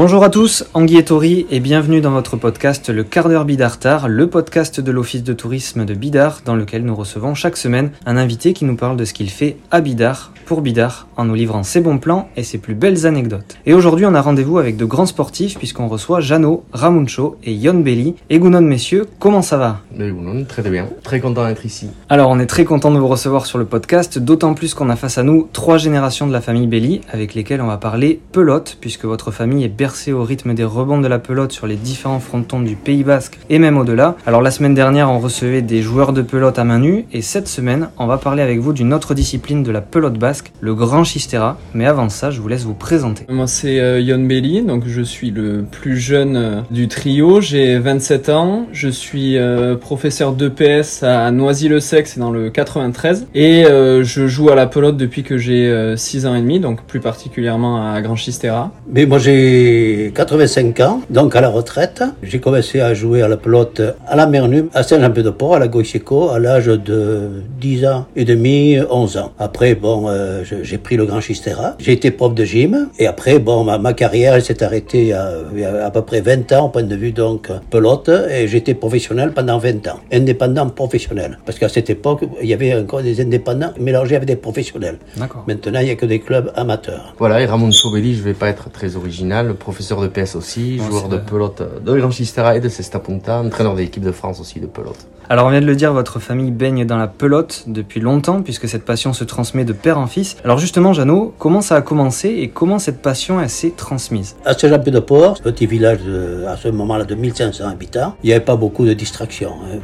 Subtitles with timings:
[0.00, 4.06] Bonjour à tous, Anguille et Tori et bienvenue dans votre podcast Le quart d'heure Bidartar,
[4.06, 8.16] le podcast de l'office de tourisme de Bidart dans lequel nous recevons chaque semaine un
[8.16, 11.64] invité qui nous parle de ce qu'il fait à Bidart pour Bidart en nous livrant
[11.64, 13.58] ses bons plans et ses plus belles anecdotes.
[13.66, 17.80] Et aujourd'hui on a rendez-vous avec de grands sportifs puisqu'on reçoit Jeannot, Ramuncho et Yon
[17.80, 18.14] Belli.
[18.30, 19.80] Et Gounon messieurs, comment ça va?
[19.92, 21.90] Gounon, très bien, très content d'être ici.
[22.08, 24.96] Alors on est très content de vous recevoir sur le podcast, d'autant plus qu'on a
[24.96, 28.78] face à nous trois générations de la famille Belli avec lesquelles on va parler pelote
[28.80, 29.68] puisque votre famille est
[30.12, 33.58] au rythme des rebonds de la pelote sur les différents frontons du Pays Basque et
[33.58, 34.16] même au-delà.
[34.26, 37.48] Alors la semaine dernière, on recevait des joueurs de pelote à main nue et cette
[37.48, 41.04] semaine, on va parler avec vous d'une autre discipline de la pelote basque, le grand
[41.04, 41.58] chistera.
[41.72, 43.24] Mais avant ça, je vous laisse vous présenter.
[43.28, 47.40] Moi, c'est euh, Yon Belli, donc je suis le plus jeune euh, du trio.
[47.40, 48.66] J'ai 27 ans.
[48.72, 53.28] Je suis euh, professeur d'EPS à Noisy-le-Sec, c'est dans le 93.
[53.34, 57.00] Et je joue à la pelote depuis que j'ai 6 ans et demi, donc plus
[57.00, 58.70] particulièrement à Grand Chistera.
[58.92, 59.77] Mais moi, j'ai
[60.14, 62.02] 85 ans, donc à la retraite.
[62.22, 66.30] J'ai commencé à jouer à la pelote à la Mernum, à Saint-Jean-Pied-de-Port, à la Goicheco,
[66.30, 69.32] à l'âge de 10 ans et demi, 11 ans.
[69.38, 71.76] Après, bon, euh, j'ai pris le Grand Chistera.
[71.78, 72.88] J'ai été prof de gym.
[72.98, 75.90] Et après, bon, ma, ma carrière s'est arrêtée il y, a, il y, a, à
[75.90, 78.10] peu près 20 ans, au point de vue donc pelote.
[78.30, 80.00] Et j'étais professionnel pendant 20 ans.
[80.12, 81.38] Indépendant professionnel.
[81.44, 84.98] Parce qu'à cette époque, il y avait encore des indépendants mélangés avec des professionnels.
[85.46, 87.14] Maintenant, il n'y a que des clubs amateurs.
[87.18, 91.08] Voilà, et Ramon Sobelli, je vais pas être très original, professeur de PS aussi, joueur
[91.08, 94.60] de pelote de Grand Chistera et de Cesta Punta, entraîneur de l'équipe de France aussi
[94.60, 95.06] de pelote.
[95.30, 98.66] Alors on vient de le dire, votre famille baigne dans la pelote depuis longtemps puisque
[98.66, 100.38] cette passion se transmet de père en fils.
[100.42, 104.36] Alors justement, Jeannot, comment ça a commencé et comment cette passion s'est transmise?
[104.46, 108.56] À Saint-Jean-Pied-de-Port, petit village de, à ce moment-là de 1500 habitants, il n'y avait pas
[108.56, 109.52] beaucoup de distractions.
[109.64, 109.78] Hein.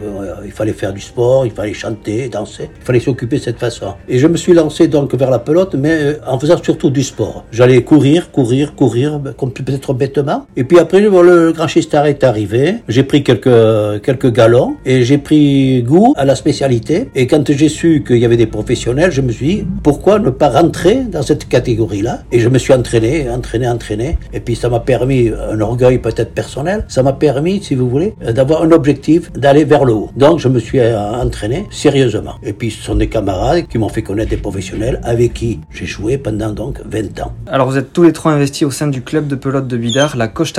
[0.46, 3.94] Il fallait faire du sport, il fallait chanter, danser, il fallait s'occuper de cette façon.
[4.08, 7.02] Et je me suis lancé donc vers la pelote, mais euh, en faisant surtout du
[7.02, 7.44] sport.
[7.52, 10.46] J'allais courir, courir, courir, comme peut-être bêtement.
[10.56, 15.18] Et puis après, le grand Chistar est arrivé, j'ai pris quelques, quelques galons et j'ai
[15.18, 17.08] pris goût à la spécialité.
[17.14, 20.30] Et quand j'ai su qu'il y avait des professionnels, je me suis dit, pourquoi ne
[20.30, 22.20] pas rentrer dans cette catégorie-là?
[22.32, 24.18] Et je me suis entraîné, entraîné, entraîné.
[24.32, 28.14] Et puis ça m'a permis, un orgueil peut-être personnel, ça m'a permis, si vous voulez,
[28.20, 30.10] d'avoir un objectif, d'aller vers le haut.
[30.16, 32.34] Donc je me suis euh, entraîné sérieusement.
[32.42, 35.86] Et puis ce sont des camarades qui m'ont fait connaître des professionnels avec qui j'ai
[35.86, 37.32] joué pendant donc 20 ans.
[37.46, 40.16] Alors vous êtes tous les trois investis au sein du club de pelote de Bidar,
[40.16, 40.52] la Coach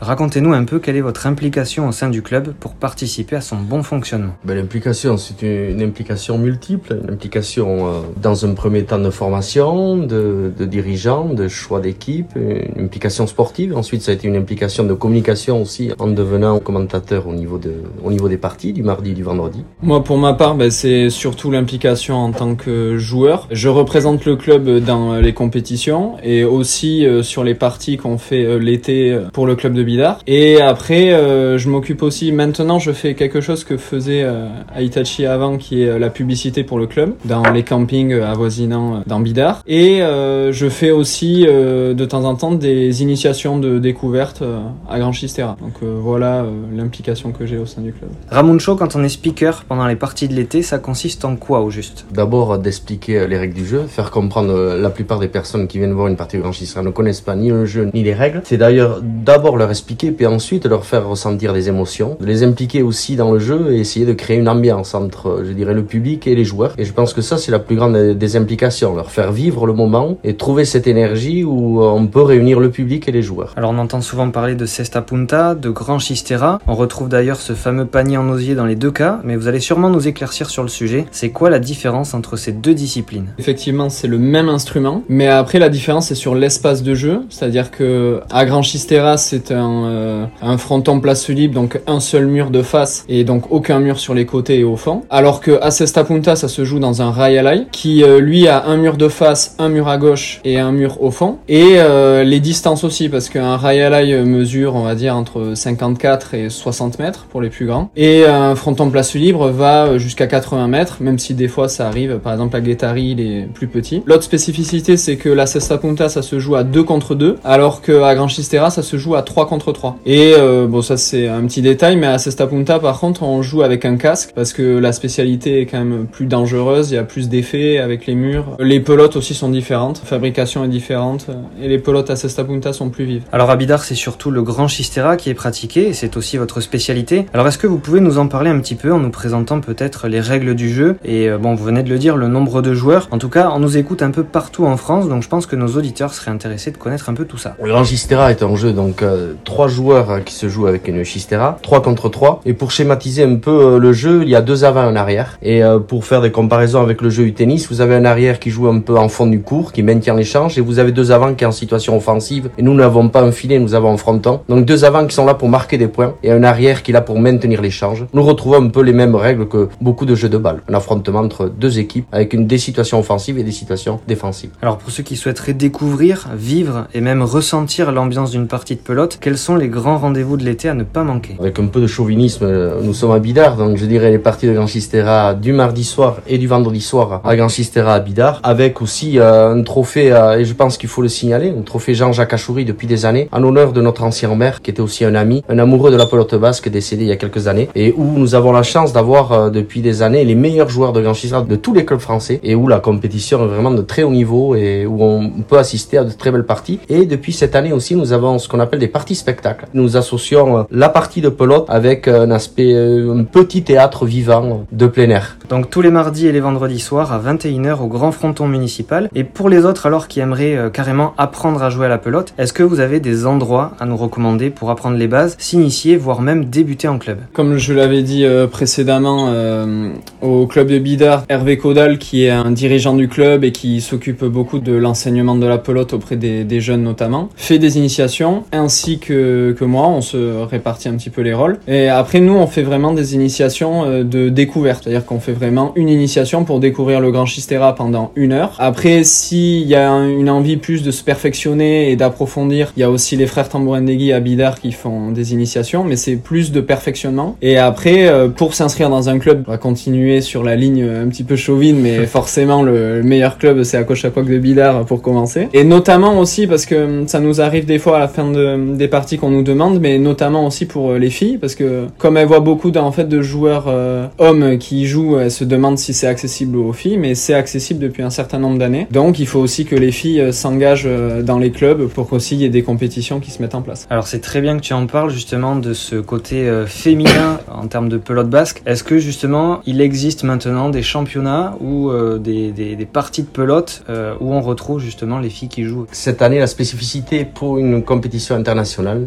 [0.00, 3.58] Racontez-nous un peu quelle est votre implication au sein du club pour participer à son
[3.58, 7.90] bon fonctionnement ben, L'implication, c'est une, implication multiple, une implication euh,
[8.20, 13.76] dans un premier temps de formation, de, de dirigeants, de choix d'équipe, une implication sportive.
[13.76, 17.74] Ensuite, ça a été une implication de communication aussi en devenant commentateur au niveau, de,
[18.02, 19.64] au niveau des parties, du mardi et du vendredi.
[19.80, 23.46] Moi, pour ma part, ben, c'est surtout l'implication en tant que joueur.
[23.52, 28.39] Je représente le club dans les compétitions et aussi euh, sur les parties qu'on fait
[28.44, 30.20] euh, l'été pour le club de Bidart.
[30.26, 35.26] Et après, je m'occupe aussi, maintenant, je fais quelque chose que faisait euh, à Itachi
[35.26, 39.20] avant, qui est euh, la publicité pour le club, dans les campings euh, avoisinants dans
[39.20, 39.62] Bidart.
[39.66, 44.42] Et je fais aussi de temps en temps des initiations de découverte
[44.88, 45.56] à Grand Chistera.
[45.60, 48.10] Donc voilà l'implication que j'ai au sein du club.
[48.30, 51.70] Ramuncho, quand on est speaker pendant les parties de l'été, ça consiste en quoi au
[51.70, 52.06] juste?
[52.12, 56.08] D'abord d'expliquer les règles du jeu, faire comprendre la plupart des personnes qui viennent voir
[56.08, 58.29] une partie de Grand Chistera ne connaissent pas ni le jeu ni les règles.
[58.44, 63.16] C'est d'ailleurs d'abord leur expliquer, puis ensuite leur faire ressentir des émotions, les impliquer aussi
[63.16, 66.34] dans le jeu et essayer de créer une ambiance entre, je dirais, le public et
[66.34, 66.74] les joueurs.
[66.78, 69.72] Et je pense que ça, c'est la plus grande des implications, leur faire vivre le
[69.72, 73.52] moment et trouver cette énergie où on peut réunir le public et les joueurs.
[73.56, 76.60] Alors on entend souvent parler de cesta punta, de grand chistera.
[76.66, 79.60] On retrouve d'ailleurs ce fameux panier en osier dans les deux cas, mais vous allez
[79.60, 81.06] sûrement nous éclaircir sur le sujet.
[81.10, 83.26] C'est quoi la différence entre ces deux disciplines?
[83.38, 87.70] Effectivement, c'est le même instrument, mais après la différence c'est sur l'espace de jeu, c'est-à-dire
[87.70, 92.50] que à grand chistera c'est un, euh, un fronton place libre, donc un seul mur
[92.50, 95.02] de face et donc aucun mur sur les côtés et au fond.
[95.10, 98.66] Alors que à Cesta Punta, ça se joue dans un rail qui euh, lui a
[98.66, 101.38] un mur de face, un mur à gauche et un mur au fond.
[101.48, 103.80] Et euh, les distances aussi, parce qu'un rail
[104.24, 107.90] mesure, on va dire, entre 54 et 60 mètres pour les plus grands.
[107.96, 112.18] Et un fronton place libre va jusqu'à 80 mètres, même si des fois ça arrive.
[112.18, 114.02] Par exemple, la Guettari, il est plus petit.
[114.06, 117.82] L'autre spécificité, c'est que la Cesta Punta, ça se joue à 2 contre 2, alors
[117.82, 119.98] qu'à Grand Chistera, ça se joue à 3 contre 3.
[120.06, 123.42] Et euh, bon, ça c'est un petit détail, mais à Cesta Punta, par contre, on
[123.42, 126.98] joue avec un casque parce que la spécialité est quand même plus dangereuse, il y
[126.98, 128.56] a plus d'effets avec les murs.
[128.58, 131.26] Les pelotes aussi sont différentes, la fabrication est différente
[131.60, 133.22] et les pelotes à Cesta Punta sont plus vives.
[133.32, 136.60] Alors à Bidar, c'est surtout le grand chistera qui est pratiqué et c'est aussi votre
[136.60, 137.26] spécialité.
[137.32, 140.08] Alors est-ce que vous pouvez nous en parler un petit peu en nous présentant peut-être
[140.08, 140.96] les règles du jeu?
[141.04, 143.08] Et euh, bon, vous venez de le dire, le nombre de joueurs.
[143.10, 145.56] En tout cas, on nous écoute un peu partout en France, donc je pense que
[145.56, 147.56] nos auditeurs seraient intéressés de connaître un peu tout ça.
[147.62, 147.72] Le
[148.08, 151.58] grand Chistera est un jeu donc euh, trois joueurs qui se jouent avec une Chistera,
[151.62, 152.40] 3 contre 3.
[152.44, 154.96] Et pour schématiser un peu euh, le jeu, il y a deux avant et un
[154.96, 155.38] arrière.
[155.42, 158.38] Et euh, pour faire des comparaisons avec le jeu du tennis, vous avez un arrière
[158.38, 161.12] qui joue un peu en fond du cours, qui maintient l'échange, et vous avez deux
[161.12, 162.50] avants qui est en situation offensive.
[162.58, 164.40] Et nous n'avons pas un filet, nous avons un fronton.
[164.48, 166.94] Donc deux avants qui sont là pour marquer des points, et un arrière qui est
[166.94, 168.06] là pour maintenir l'échange.
[168.12, 170.62] Nous retrouvons un peu les mêmes règles que beaucoup de jeux de balle.
[170.68, 174.50] Un affrontement entre deux équipes avec des situations offensives et des situations défensives.
[174.62, 179.18] Alors pour ceux qui souhaiteraient découvrir, vivre et même ressentir l'ambiance d'une partie de pelote,
[179.20, 181.36] quels sont les grands rendez-vous de l'été à ne pas manquer?
[181.40, 184.46] Avec un peu de chauvinisme, euh, nous sommes à Bidart, donc je dirais les parties
[184.46, 188.40] de Grand Chistera du mardi soir et du vendredi soir à Grand Chistera à Bidart,
[188.42, 191.94] avec aussi euh, un trophée, euh, et je pense qu'il faut le signaler, un trophée
[191.94, 195.14] Jean-Jacques Achoury depuis des années, en honneur de notre ancien maire, qui était aussi un
[195.14, 198.04] ami, un amoureux de la pelote basque, décédé il y a quelques années, et où
[198.18, 201.56] nous avons la chance d'avoir depuis des années les meilleurs joueurs de Grand Chistera de
[201.56, 204.86] tous les clubs français, et où la compétition est vraiment de très haut niveau, et
[204.86, 206.80] où on peut assister à de très belles parties.
[206.88, 209.66] Et depuis cette année aussi, nous avons ce qu'on appelle des parties spectacles.
[209.74, 215.10] Nous associons la partie de pelote avec un aspect, un petit théâtre vivant de plein
[215.10, 215.36] air.
[215.48, 219.08] Donc tous les mardis et les vendredis soirs à 21h au Grand Fronton Municipal.
[219.14, 222.34] Et pour les autres alors qui aimeraient euh, carrément apprendre à jouer à la pelote,
[222.38, 226.20] est-ce que vous avez des endroits à nous recommander pour apprendre les bases, s'initier, voire
[226.20, 227.18] même débuter en club?
[227.32, 229.90] Comme je l'avais dit euh, précédemment, euh,
[230.22, 234.24] au club de Bidart, Hervé Caudal, qui est un dirigeant du club et qui s'occupe
[234.24, 238.98] beaucoup de l'enseignement de la pelote auprès des, des, jeunes notamment, fait des initiations, ainsi
[238.98, 241.58] que, que moi, on se répartit un petit peu les rôles.
[241.68, 245.88] Et après nous, on fait vraiment des initiations de découverte, c'est-à-dire qu'on fait vraiment une
[245.88, 248.56] initiation pour découvrir le Grand Chistera pendant une heure.
[248.58, 252.90] Après, s'il y a une envie plus de se perfectionner et d'approfondir, il y a
[252.90, 257.36] aussi les frères Tambourendegui à Bidar qui font des initiations, mais c'est plus de perfectionnement.
[257.42, 261.08] Et après, euh, pour s'inscrire dans un club, on va continuer sur la ligne un
[261.08, 265.48] petit peu chauvine, mais forcément le meilleur club c'est à Cochapoc de Bidar pour commencer.
[265.52, 268.88] Et notamment aussi parce que ça nous arrive des fois à la fin de, des
[268.88, 272.40] parties qu'on nous demande, mais notamment aussi pour les filles, parce que comme elles voient
[272.40, 276.56] beaucoup en fait de joueurs euh, hommes qui jouent, elles se demandent si c'est accessible
[276.56, 278.86] aux filles, mais c'est accessible depuis un certain nombre d'années.
[278.90, 282.34] Donc il faut aussi que les filles euh, s'engagent euh, dans les clubs pour qu'aussi
[282.36, 283.86] il y ait des compétitions qui se mettent en place.
[283.90, 287.66] Alors c'est très bien que tu en parles justement de ce côté euh, féminin en
[287.66, 288.62] termes de pelote basque.
[288.66, 293.84] Est-ce que justement il existe maintenant des championnats ou des, des, des, parties de pelote
[294.20, 295.86] où on retrouve justement les filles qui jouent?
[295.92, 299.06] Cette année, la spécificité pour une compétition internationale,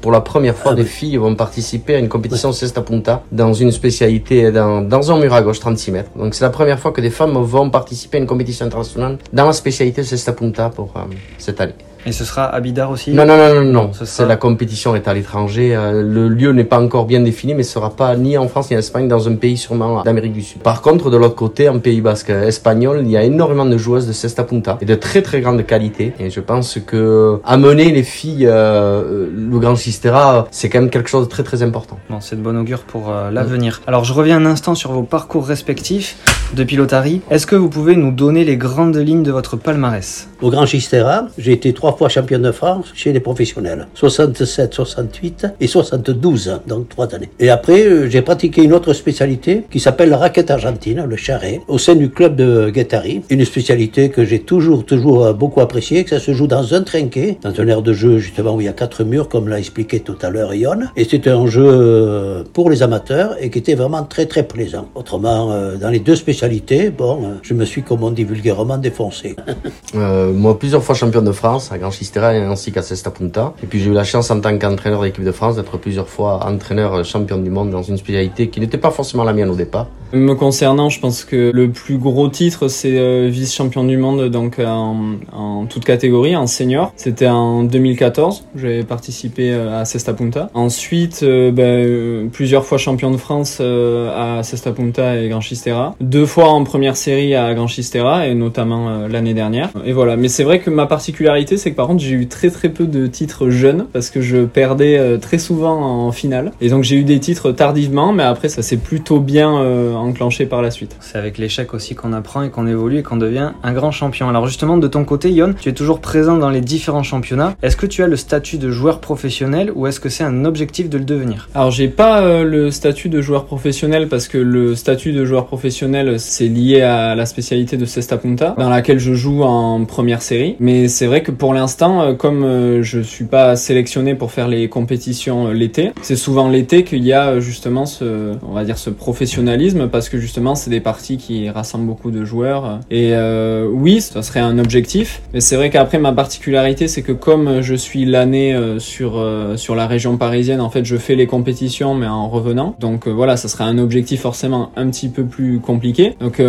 [0.00, 3.52] pour la première fois, ah des filles vont participer à une compétition Cesta Punta dans
[3.54, 6.10] une spécialité, dans, dans un mur à gauche, 36 mètres.
[6.16, 9.46] Donc c'est la première fois que des femmes vont participer à une compétition internationale dans
[9.46, 11.00] la spécialité Cesta Punta pour euh,
[11.38, 11.74] cette année.
[12.06, 13.90] Et ce sera à Bidar aussi Non, non, non, non, non.
[14.26, 15.74] La compétition est à l'étranger.
[15.74, 18.70] Euh, le lieu n'est pas encore bien défini, mais ce sera pas ni en France
[18.70, 20.62] ni en Espagne, dans un pays sûrement d'Amérique du Sud.
[20.62, 24.06] Par contre, de l'autre côté, en Pays Basque espagnol, il y a énormément de joueuses
[24.06, 26.12] de cesta punta et de très très grande qualité.
[26.20, 31.10] Et je pense que amener les filles euh, le Grand Sistera, c'est quand même quelque
[31.10, 31.98] chose de très très important.
[32.08, 33.82] Bon, c'est de bon augure pour euh, l'avenir.
[33.88, 36.16] Alors, je reviens un instant sur vos parcours respectifs
[36.54, 37.20] de pilotari.
[37.30, 40.28] Est-ce que vous pouvez nous donner les grandes lignes de votre palmarès?
[40.40, 43.88] Au Grand Chistera, j'ai été trois fois champion de France chez les professionnels.
[43.94, 47.30] 67, 68 et 72, donc trois années.
[47.40, 51.60] Et après, euh, j'ai pratiqué une autre spécialité qui s'appelle la raquette argentine, le charret,
[51.68, 53.22] au sein du club de Guettari.
[53.30, 56.82] Une spécialité que j'ai toujours, toujours euh, beaucoup appréciée, que ça se joue dans un
[56.82, 59.58] trinquet, dans un air de jeu justement où il y a quatre murs, comme l'a
[59.58, 60.80] expliqué tout à l'heure Ion.
[60.96, 64.88] Et c'était un jeu euh, pour les amateurs et qui était vraiment très très plaisant.
[64.94, 69.36] Autrement, dans les deux spécialités, bon, je me suis, comme on dit vulgairement, défoncé.
[69.94, 73.52] moi, plusieurs fois champion de France à ainsi qu'à Cesta Punta.
[73.62, 76.46] Et puis j'ai eu la chance en tant qu'entraîneur d'équipe de France d'être plusieurs fois
[76.46, 79.86] entraîneur champion du monde dans une spécialité qui n'était pas forcément la mienne au départ.
[80.16, 84.58] Me concernant, je pense que le plus gros titre, c'est euh, vice-champion du monde donc
[84.58, 84.96] en,
[85.30, 86.92] en, toute catégorie, en senior.
[86.96, 90.48] C'était en 2014, j'avais participé euh, à Cesta Punta.
[90.54, 95.94] Ensuite, euh, ben, plusieurs fois champion de France à Cesta Punta et Grand Chistera.
[96.00, 99.70] Deux fois en première série à Grand Chistera et notamment l'année dernière.
[99.84, 102.50] Et voilà, mais c'est vrai que ma particularité, c'est que par contre, j'ai eu très
[102.50, 106.52] très peu de titres jeunes parce que je perdais très souvent en finale.
[106.60, 109.60] Et donc j'ai eu des titres tardivement, mais après ça s'est plutôt bien
[110.06, 110.96] enclenché par la suite.
[111.00, 114.28] C'est avec l'échec aussi qu'on apprend et qu'on évolue et qu'on devient un grand champion.
[114.28, 117.54] Alors justement, de ton côté, Yon, tu es toujours présent dans les différents championnats.
[117.62, 120.88] Est-ce que tu as le statut de joueur professionnel ou est-ce que c'est un objectif
[120.88, 121.48] de le devenir?
[121.54, 125.46] Alors j'ai pas euh, le statut de joueur professionnel parce que le statut de joueur
[125.46, 130.22] professionnel c'est lié à la spécialité de Cesta Punta dans laquelle je joue en première
[130.22, 130.56] série.
[130.60, 134.48] Mais c'est vrai que pour l'instant, euh, comme euh, je suis pas sélectionné pour faire
[134.48, 138.90] les compétitions l'été, c'est souvent l'été qu'il y a justement ce, on va dire ce
[138.90, 142.80] professionnalisme parce que justement c'est des parties qui rassemblent beaucoup de joueurs.
[142.90, 147.12] Et euh, oui, ça serait un objectif, mais c'est vrai qu'après ma particularité c'est que
[147.12, 151.14] comme je suis l'année euh, sur euh, sur la région parisienne, en fait je fais
[151.14, 152.74] les compétitions mais en revenant.
[152.80, 156.16] Donc voilà, ça serait un objectif forcément un petit peu plus compliqué.
[156.20, 156.42] Donc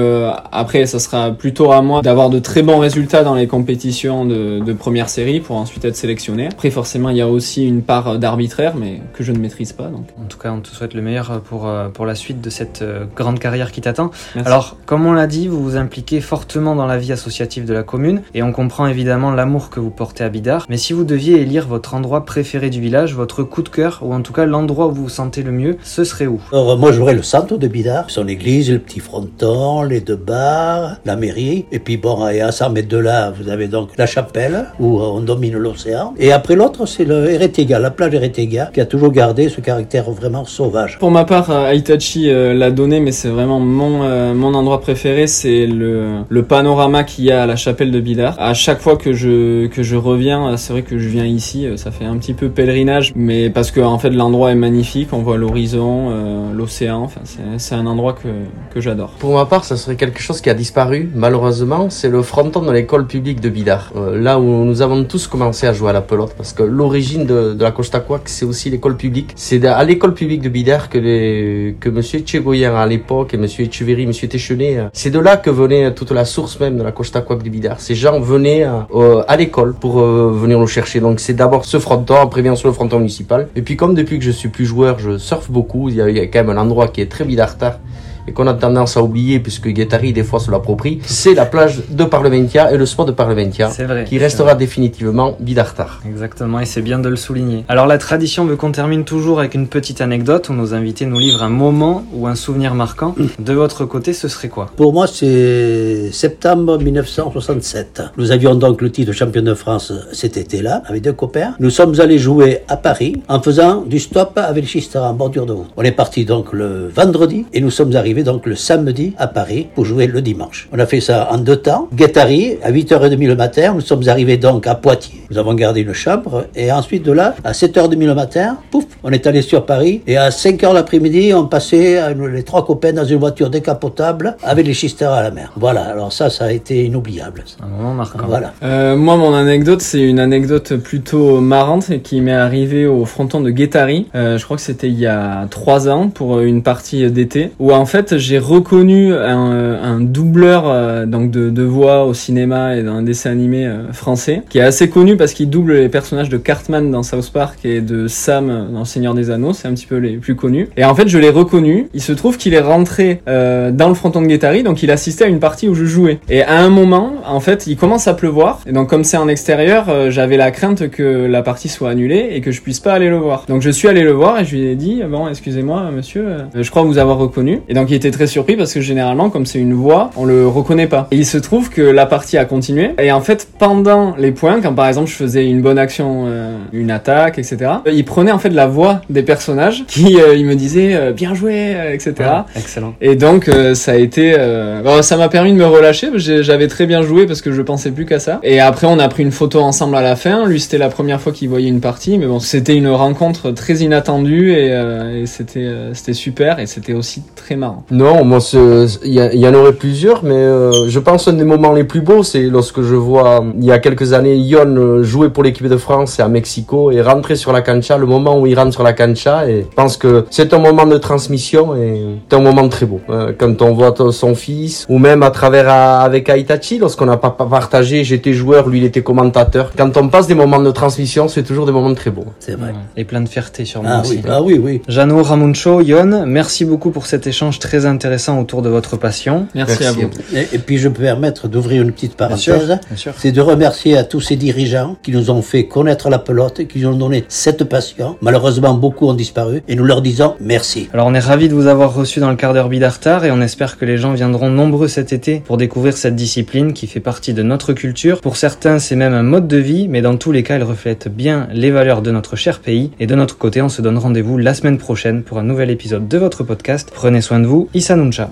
[0.51, 4.60] après ça sera plutôt à moi d'avoir de très bons résultats dans les compétitions de,
[4.60, 6.48] de première série pour ensuite être sélectionné.
[6.48, 9.88] Après forcément il y a aussi une part d'arbitraire mais que je ne maîtrise pas.
[9.88, 12.82] Donc En tout cas, on te souhaite le meilleur pour, pour la suite de cette
[12.82, 14.12] euh, grande carrière qui t'attend.
[14.46, 17.84] Alors, comme on l'a dit, vous vous impliquez fortement dans la vie associative de la
[17.84, 20.65] commune et on comprend évidemment l'amour que vous portez à Bidart.
[20.69, 24.13] Mais si vous deviez élire votre endroit préféré du village, votre coup de cœur ou
[24.13, 26.39] en tout cas l'endroit où vous vous sentez le mieux, ce serait où?
[26.53, 30.96] Alors, moi, j'aurais le centre de Bidart, son église, le petit fronton, les deux bars,
[31.03, 31.65] la mairie.
[31.74, 35.01] Et puis, bon, et à 100 mètres de là, vous avez donc la chapelle, où
[35.01, 36.13] on domine l'océan.
[36.17, 40.10] Et après, l'autre, c'est le Eretega, la plage Eretega, qui a toujours gardé ce caractère
[40.12, 40.98] vraiment sauvage.
[41.00, 44.79] Pour ma part, euh, Hitachi euh, l'a donné, mais c'est vraiment mon, euh, mon endroit
[44.79, 48.36] préféré, c'est le, le panorama qu'il y a à la chapelle de Bidart.
[48.38, 51.65] À chaque fois que je, que je reviens, euh, c'est vrai que je viens ici,
[51.65, 55.09] euh, ça fait un petit peu pèlerinage, mais parce que en fait l'endroit est magnifique,
[55.13, 57.21] on voit l'horizon, l'océan, enfin
[57.57, 58.27] c'est, un endroit que,
[58.74, 59.09] que j'adore.
[59.17, 62.71] Pour ma part, ça serait quelque chose qui a disparu, malheureusement, c'est le fronton de
[62.71, 63.93] l'école publique de Bidart.
[64.13, 67.53] Là où nous avons tous commencé à jouer à la pelote, parce que l'origine de,
[67.53, 69.31] de la Costa c'est aussi l'école publique.
[69.36, 74.05] C'est à l'école publique de Bidart que, que monsieur Tchegoyen à l'époque et monsieur Echeverry,
[74.05, 77.21] monsieur Téchenet, euh, c'est de là que venait toute la source même de la Costa
[77.21, 77.79] Quack de Bidart.
[77.79, 80.99] Ces gens venaient euh, euh, à l'école pour euh, venir le chercher.
[80.99, 83.47] Donc c'est d'abord ce fronton, après bien sûr le fronton municipal.
[83.55, 86.27] Et puis comme depuis que je suis plus joueur, je surfe beaucoup, il y a,
[86.27, 87.79] quand même un endroit qui est très bidartar
[88.27, 91.81] et qu'on a tendance à oublier puisque Guettari des fois se l'approprie, c'est la plage
[91.89, 94.03] de Parlementia et le spot de Parlementia C'est vrai.
[94.05, 96.01] qui restera définitivement bidartar.
[96.07, 97.63] Exactement, et c'est bien de le souligner.
[97.67, 101.19] Alors la tradition veut qu'on termine toujours avec une petite anecdote où nos invités nous
[101.19, 103.15] livrent un moment ou un souvenir marquant.
[103.39, 104.67] De votre côté, ce serait quoi?
[104.75, 108.01] Pour moi, c'est septembre 1967.
[108.17, 111.53] Nous avions donc le titre de champion de France cet été-là, avec deux copains.
[111.60, 115.46] Nous sommes allés jouer à Paris en faisant du stop avec les schisters en bordure
[115.46, 115.67] de route.
[115.77, 119.67] On est parti donc le vendredi et nous sommes arrivés donc le samedi à Paris
[119.75, 120.67] pour jouer le dimanche.
[120.71, 121.88] On a fait ça en deux temps.
[121.93, 125.21] Guettari, à 8h30 le matin, nous sommes arrivés donc à Poitiers.
[125.29, 129.12] Nous avons gardé une chambre et ensuite de là, à 7h30 le matin, pouf, on
[129.12, 133.05] est allé sur Paris et à 5h l'après-midi, on passait euh, les trois copains dans
[133.05, 135.51] une voiture décapotable avec les schisters à la mer.
[135.55, 137.43] Voilà, alors ça, ça a été inoubliable.
[137.62, 138.19] Un moment marquant.
[138.27, 138.53] Voilà.
[138.63, 143.50] Euh, moi, mon anecdote, c'est une anecdote plutôt marrante qui m'est arrivée au fronton de
[143.50, 144.07] Guettari.
[144.15, 147.74] Euh, je crois que c'était il y a trois ans pour une partie d'été où
[147.74, 152.93] en fait j'ai reconnu un, un doubleur euh, donc de, voix au cinéma et dans
[152.93, 156.37] un dessin animé euh, français qui est assez connu parce qu'il double les personnages de
[156.37, 159.53] Cartman dans South Park et de Sam dans Seigneur des Anneaux.
[159.53, 160.69] C'est un petit peu les plus connus.
[160.77, 161.87] Et en fait, je l'ai reconnu.
[161.93, 165.25] Il se trouve qu'il est rentré euh, dans le fronton de Guettari, donc il assistait
[165.25, 166.19] à une partie où je jouais.
[166.29, 168.61] Et à un moment, en fait, il commence à pleuvoir.
[168.65, 172.41] Et donc, comme c'est en extérieur, j'avais la crainte que la partie soit annulée et
[172.41, 173.45] que je puisse pas aller le voir.
[173.47, 176.69] Donc, je suis allé le voir et je lui ai dit, bon, excusez-moi, monsieur, je
[176.69, 177.61] crois vous avoir reconnu.
[177.67, 180.47] Et donc, il était très surpris parce que généralement, comme c'est une voix, on le
[180.47, 181.07] reconnaît pas.
[181.11, 182.91] Et il se trouve que la partie a continué.
[182.99, 186.57] Et en fait, pendant les points, quand par exemple je faisais une bonne action, euh,
[186.73, 190.55] une attaque, etc., il prenait en fait la voix des personnages qui, euh, il me
[190.55, 192.13] disait, euh, bien joué, euh, etc.
[192.55, 192.93] Excellent.
[193.01, 196.07] Et donc euh, ça a été, euh, bon, ça m'a permis de me relâcher.
[196.15, 198.39] J'avais très bien joué parce que je pensais plus qu'à ça.
[198.43, 200.45] Et après on a pris une photo ensemble à la fin.
[200.45, 203.75] Lui c'était la première fois qu'il voyait une partie, mais bon c'était une rencontre très
[203.75, 207.83] inattendue et, euh, et c'était euh, c'était super et c'était aussi très marrant.
[207.89, 211.46] Non, moi, ce- il y, a- en aurait plusieurs, mais euh, je pense un des
[211.46, 215.03] moments les plus beaux, c'est lorsque je vois, il y a quelques années, Yon euh,
[215.03, 218.39] jouer pour l'équipe de France et à Mexico et rentrer sur la cancha, le moment
[218.39, 221.75] où il rentre sur la cancha, et je pense que c'est un moment de transmission
[221.75, 223.00] et c'est un moment très beau.
[223.10, 227.15] Euh, quand on voit son fils, ou même à travers à- avec Aitachi, lorsqu'on n'a
[227.17, 229.72] pas pas partagé, j'étais joueur, lui il était commentateur.
[229.77, 232.25] Quand on passe des moments de transmission, c'est toujours des moments très beaux.
[232.39, 232.74] C'est vrai.
[232.98, 234.15] Et plein de fierté sûrement Ah aussi.
[234.17, 234.82] oui, ah oui, oui.
[234.89, 239.47] Jano, Ramuncho, Yon, merci beaucoup pour cet échange très intéressant autour de votre passion.
[239.55, 240.07] Merci, à Merci vous.
[240.07, 240.38] à vous.
[240.38, 242.79] Et, et puis je peux me permettre d'ouvrir une petite parenthèse.
[243.17, 246.79] C'est de remercier à tous ces dirigeants qui nous ont fait connaître la pelote, qui
[246.79, 248.17] nous ont donné cette passion.
[248.21, 250.89] Malheureusement, beaucoup ont disparu et nous leur disons merci.
[250.93, 253.41] Alors on est ravis de vous avoir reçu dans le quart d'heure Bidartar et on
[253.41, 257.33] espère que les gens viendront nombreux cet été pour découvrir cette discipline qui fait partie
[257.33, 258.21] de notre culture.
[258.21, 261.07] Pour certains c'est même un mode de vie mais dans tous les cas elle reflète
[261.07, 264.38] bien les valeurs de notre cher pays et de notre côté on se donne rendez-vous
[264.38, 266.91] la semaine prochaine pour un nouvel épisode de votre podcast.
[266.93, 268.29] Prenez soin de vous, Nuncha.